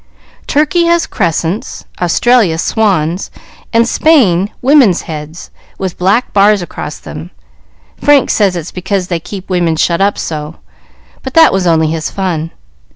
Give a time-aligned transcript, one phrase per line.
[0.47, 3.29] "Turkey has crescents, Australia swans,
[3.71, 7.29] and Spain women's heads, with black bars across them.
[8.03, 10.55] Frank says it is because they keep women shut up so;
[11.21, 12.49] but that was only his fun.